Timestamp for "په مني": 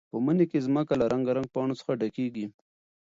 0.11-0.45